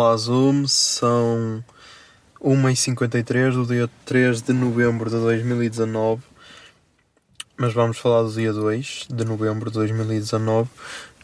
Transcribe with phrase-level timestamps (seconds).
[0.00, 1.64] Olá, Zoom, são
[2.40, 6.22] 1h53 do dia 3 de novembro de 2019,
[7.56, 10.70] mas vamos falar do dia 2 de novembro de 2019,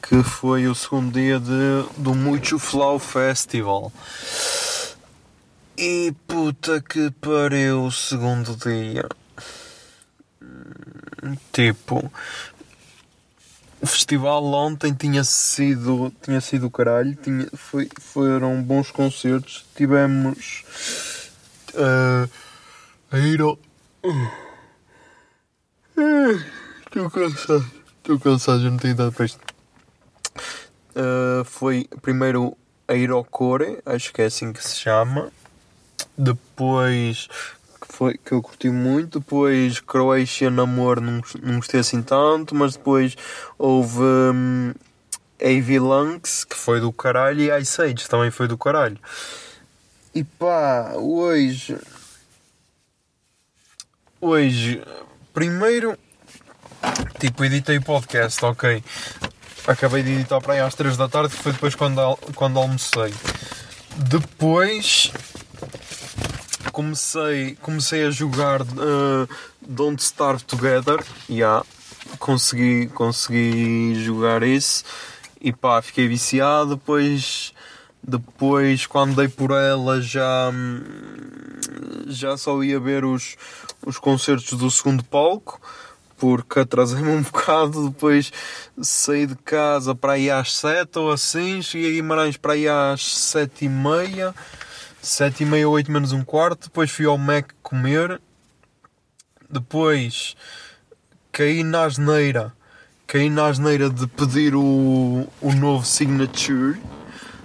[0.00, 3.92] que foi o segundo dia de, do Muito Flow Festival.
[5.76, 9.08] E puta que pariu o segundo dia.
[11.52, 12.08] Tipo,
[13.80, 19.64] o festival ontem tinha sido, tinha sido caralho, tinha, foi, foram bons concertos.
[19.74, 20.64] Tivemos
[21.74, 22.28] eh,
[23.10, 23.58] a ir ao.
[26.86, 29.40] Estou cansado, estou cansado, já não tenho idade para isto.
[30.94, 32.56] Eh, foi primeiro
[32.86, 35.30] a ir ao Core, acho que é assim que se chama.
[36.18, 37.28] Depois
[38.00, 43.14] foi que eu curti muito, depois Croatia Namor não, não gostei assim tanto, mas depois
[43.58, 44.00] houve
[45.38, 48.98] AV Lungs, que foi do caralho, e Ice Age também foi do caralho.
[50.14, 51.76] E pá, hoje.
[54.18, 54.82] Hoje,
[55.34, 55.94] primeiro,
[57.18, 58.82] tipo, editei o podcast, ok.
[59.66, 62.00] Acabei de editar para aí às 3 da tarde, que foi depois quando,
[62.34, 63.12] quando almocei.
[64.08, 65.12] Depois
[66.80, 69.28] comecei, comecei a jogar uh,
[69.60, 71.04] Don't Starve Together.
[71.28, 71.62] Yeah,
[72.18, 74.84] consegui, consegui jogar isso
[75.38, 76.76] e pá, fiquei viciado.
[76.76, 77.52] Depois,
[78.02, 80.50] depois quando dei por ela, já,
[82.06, 83.36] já só ia ver os,
[83.84, 85.60] os concertos do segundo palco.
[86.16, 88.32] Porque atrasei-me um bocado, depois
[88.80, 93.02] saí de casa para ir às 7 ou assim, cheguei a Guimarães para ir às
[93.02, 94.34] 7 e meia,
[95.02, 98.20] 7 e meia, 8 menos um quarto, depois fui ao Mac comer,
[99.48, 100.36] depois
[101.32, 102.52] caí na asneira,
[103.06, 106.78] caí na asneira de pedir o, o novo signature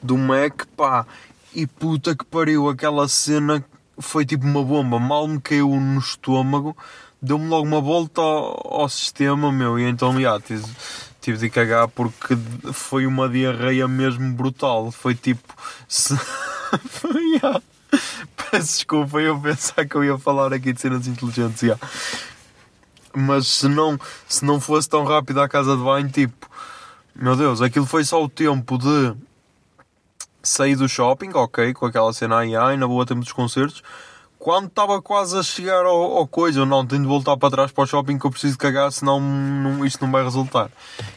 [0.00, 1.04] do Mac, pá,
[1.52, 3.64] e puta que pariu, aquela cena
[3.98, 6.76] foi tipo uma bomba, mal me caiu no estômago,
[7.20, 10.64] deu-me logo uma volta ao, ao sistema, meu, e então, já, tive,
[11.20, 12.38] tive de cagar porque
[12.72, 15.52] foi uma diarreia mesmo brutal, foi tipo,
[15.88, 16.16] se...
[17.40, 17.62] já.
[18.50, 21.78] Peço desculpa eu pensar que eu ia falar aqui de cenas inteligentes, já.
[23.14, 23.98] Mas se não,
[24.28, 26.48] se não fosse tão rápido à casa de banho, tipo,
[27.14, 29.14] meu Deus, aquilo foi só o tempo de
[30.42, 33.82] sair do shopping, ok, com aquela cena aí, ai, na boa tempo dos concertos.
[34.38, 37.84] Quando estava quase a chegar ao, ao coisa, não, tenho de voltar para trás para
[37.84, 40.70] o shopping que eu preciso cagar, senão não, isto não vai resultar.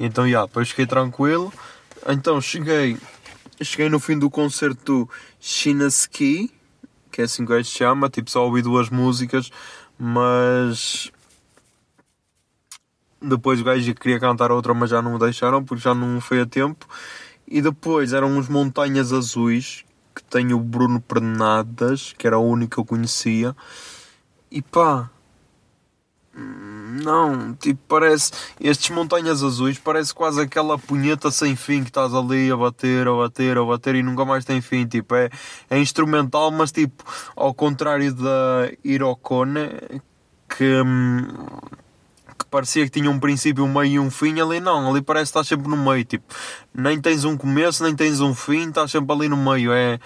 [0.00, 1.52] Então, já, depois fiquei tranquilo.
[2.08, 2.98] Então, cheguei,
[3.62, 6.50] cheguei no fim do concerto do Shinaski,
[7.10, 9.50] que é assim que se chama, tipo, só ouvi duas músicas,
[9.98, 11.12] mas
[13.22, 16.40] depois o gajo queria cantar outra, mas já não o deixaram porque já não foi
[16.40, 16.86] a tempo.
[17.46, 19.84] E depois eram os Montanhas Azuis,
[20.14, 23.54] que tem o Bruno Pernadas, que era o único que eu conhecia.
[24.50, 25.10] E pá,
[26.36, 28.32] não, tipo, parece.
[28.60, 33.14] Estes Montanhas Azuis parece quase aquela punheta sem fim que estás ali a bater, a
[33.14, 34.86] bater, a bater e nunca mais tem fim.
[34.86, 35.30] Tipo, é,
[35.70, 37.04] é instrumental, mas tipo,
[37.36, 39.68] ao contrário da Irocone,
[40.48, 40.82] que.
[40.84, 41.28] hum,
[42.36, 45.26] que parecia que tinha um princípio, um meio e um fim, ali não, ali parece
[45.26, 46.24] que estás sempre no meio, tipo,
[46.74, 50.00] nem tens um começo, nem tens um fim, estás sempre ali no meio, é,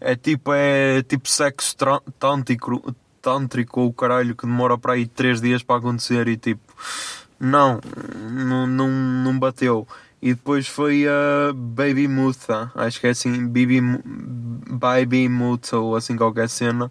[0.00, 1.76] é tipo, é tipo sexo
[2.18, 2.94] tântrico,
[3.28, 6.62] tântrico ou o caralho que demora para aí 3 dias para acontecer e tipo,
[7.38, 7.78] não,
[8.30, 9.86] não, não, não bateu.
[10.20, 13.80] E depois foi a Baby Mutha, acho que é assim, Baby,
[14.70, 16.90] Baby Mutha ou assim qualquer cena,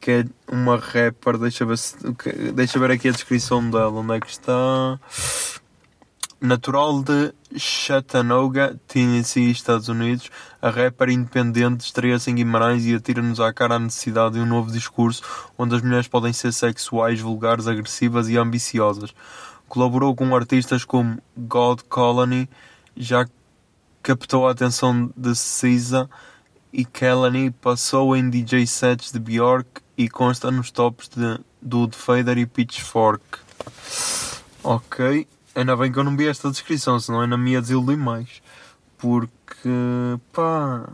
[0.00, 1.96] que é uma rapper, deixa ver, se,
[2.52, 4.98] deixa ver aqui a descrição dela, onde é que está?
[6.40, 10.30] Natural de Chattanooga, Tennessee, Estados Unidos,
[10.60, 14.70] a rapper independente estreia-se em Guimarães e atira-nos à cara a necessidade de um novo
[14.70, 15.22] discurso
[15.56, 19.14] onde as mulheres podem ser sexuais, vulgares, agressivas e ambiciosas.
[19.66, 22.48] Colaborou com artistas como God Colony,
[22.94, 23.26] já
[24.02, 26.08] captou a atenção de Cisa
[26.70, 32.36] e Kelly, passou em DJ sets de Bjork e consta nos tops de, do Fader
[32.36, 33.24] e Pitchfork.
[34.62, 35.26] Ok.
[35.56, 38.42] Ainda bem que eu não vi esta descrição, senão ainda me ia desiludir mais.
[38.98, 39.70] Porque,
[40.30, 40.86] pá.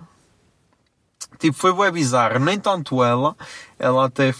[1.37, 2.38] Tipo, foi bem bizarra.
[2.38, 3.37] Nem tanto ela.
[3.76, 4.32] Ela até,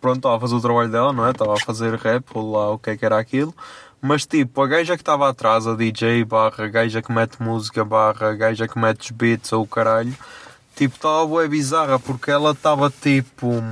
[0.00, 1.30] pronto, estava a fazer o trabalho dela, não é?
[1.30, 3.54] Estava a fazer rap, ou lá o que é que era aquilo.
[4.00, 7.84] Mas tipo, a gaja que estava atrás, a DJ, barra, a gaja que mete música,
[7.84, 10.16] barra, a gaja que mete os beats ou o caralho.
[10.74, 13.62] Tipo, estava bem bizarra porque ela estava tipo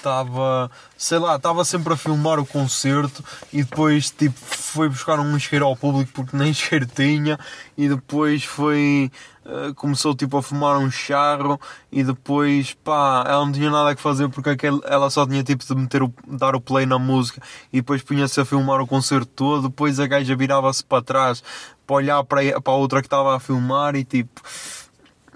[0.00, 5.36] estava, sei lá, estava sempre a filmar o concerto e depois tipo foi buscar um
[5.36, 7.38] isqueiro ao público porque nem isqueiro tinha
[7.76, 9.10] e depois foi
[9.44, 11.60] uh, começou tipo a fumar um charro
[11.92, 15.64] e depois pá, ela não tinha nada a fazer porque aquele, ela só tinha tipo
[15.64, 17.40] de meter o, dar o play na música
[17.72, 21.42] e depois punha-se a filmar o concerto todo, depois a gaja virava-se para trás
[21.86, 24.40] para olhar para, para a outra que estava a filmar e tipo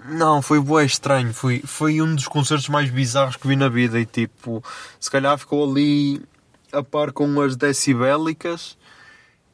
[0.09, 1.33] não, foi bué estranho.
[1.33, 3.99] Foi, foi um dos concertos mais bizarros que vi na vida.
[3.99, 4.63] E tipo,
[4.99, 6.21] se calhar ficou ali
[6.71, 8.77] a par com as decibélicas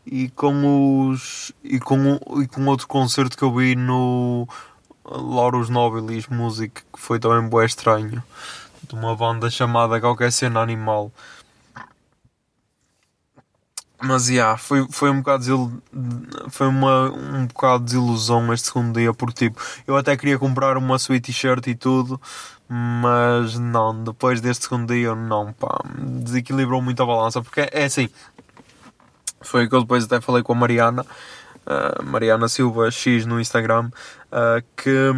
[0.06, 1.52] e com os.
[1.64, 4.48] e com, e com outro concerto que eu vi no
[5.06, 8.24] Lauros Nobilis Music, que foi também bué estranho.
[8.88, 11.12] De uma banda chamada Qualquer Cena Animal.
[14.04, 15.82] Mas yeah, foi, foi um bocado desil...
[16.50, 20.76] foi uma, um bocado de desilusão este segundo dia, porque tipo, eu até queria comprar
[20.76, 22.20] uma sweet t-shirt e tudo,
[22.68, 28.10] mas não, depois deste segundo dia não, pá, desequilibrou muito a balança, porque é assim,
[29.42, 31.06] foi o que eu depois até falei com a Mariana,
[31.68, 33.92] uh, Mariana Silva X no Instagram,
[34.32, 35.12] uh, que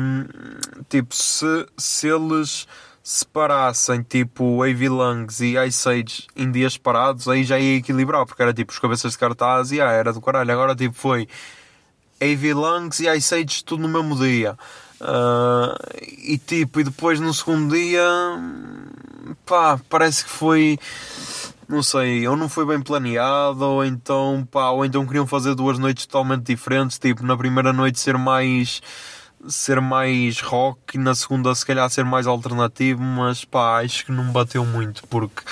[0.89, 2.67] tipo, se, se eles
[3.03, 8.41] separassem tipo AV Lungs e Ice Age em dias separados, aí já ia equilibrar, porque
[8.41, 10.51] era tipo os cabeças de cartaz e ah, era do caralho.
[10.53, 11.27] Agora tipo foi
[12.21, 14.57] AV Lungs e Ice Age tudo no mesmo dia.
[15.01, 15.75] Uh,
[16.17, 18.05] e tipo, e depois no segundo dia,
[19.45, 20.79] pá, parece que foi,
[21.67, 25.77] não sei, ou não foi bem planeado, ou então, pá, ou então queriam fazer duas
[25.77, 28.81] noites totalmente diferentes, tipo, na primeira noite ser mais
[29.47, 34.11] ser mais rock e na segunda se calhar ser mais alternativo, mas pá, acho que
[34.11, 35.43] não bateu muito porque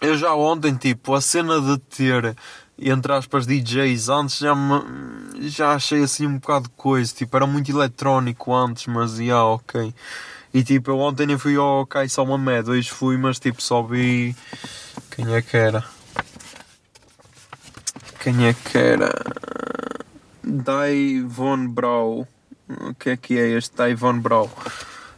[0.00, 2.34] eu já ontem, tipo, a cena de ter
[2.78, 7.46] entre aspas DJs antes já, me, já achei assim um bocado de coisa, tipo, era
[7.46, 9.94] muito eletrónico antes, mas ia yeah, ok.
[10.52, 14.34] E tipo, eu ontem nem fui ao Kai Salmamed, hoje fui, mas tipo, só vi
[15.10, 15.84] quem é que era.
[18.20, 19.12] Quem é que era?
[21.26, 22.26] Von Brau.
[22.68, 24.50] O que é que é este Von Brau?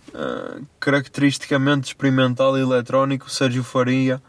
[0.08, 4.22] Uh, caracteristicamente experimental e eletrónico, Sérgio Faria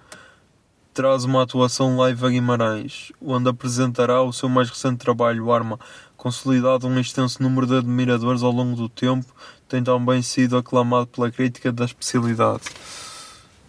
[0.93, 5.79] traz uma atuação live a Guimarães, onde apresentará o seu mais recente trabalho, Arma,
[6.15, 9.25] consolidado um extenso número de admiradores ao longo do tempo,
[9.67, 12.61] tem também sido aclamado pela crítica da especialidade.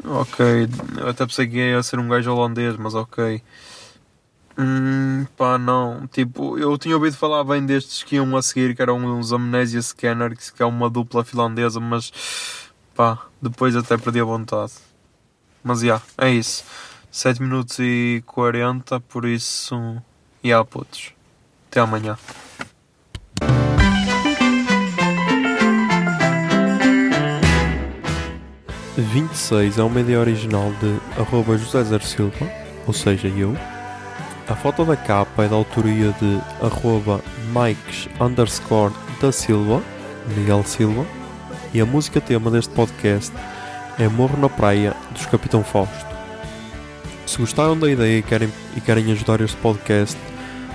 [0.04, 0.44] Ok,
[0.98, 3.42] eu até pensei que ia ser um gajo holandês, mas ok.
[4.56, 6.06] Hum, pá, não.
[6.06, 9.82] Tipo, eu tinha ouvido falar bem destes que iam a seguir, que eram os Amnesia
[9.82, 12.12] Scanners, que é uma dupla finlandesa, mas
[12.94, 14.72] pá, depois até perdi a vontade.
[15.62, 16.64] Mas já, yeah, é isso.
[17.10, 20.02] 7 minutos e 40, por isso,
[20.42, 21.12] e yeah, putos.
[21.70, 22.16] Até amanhã.
[28.96, 32.48] Vinte e seis é uma ideia original de arroba José Zer Silva,
[32.86, 33.56] ou seja, eu
[34.46, 39.82] a foto da capa é da autoria de arroba Mikes underscore da Silva,
[40.36, 41.06] Miguel Silva,
[41.72, 43.32] e a música tema deste podcast
[43.98, 46.14] é Morro na Praia, dos Capitão Fausto.
[47.26, 50.18] Se gostaram da ideia e querem, e querem ajudar este podcast,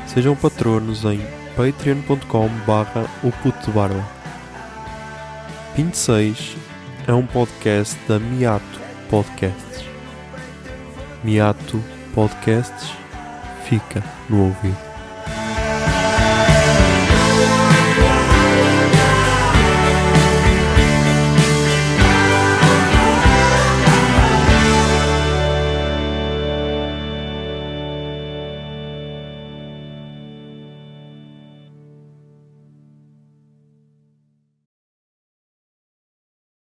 [0.08, 1.22] sejam patronos em
[1.56, 4.04] patreon.com barra o puto de barba.
[5.76, 6.58] 26
[7.08, 9.86] é um podcast da Miato Podcasts.
[11.24, 11.84] Miato
[12.16, 12.99] Podcasts
[13.70, 14.89] fica no ouvido.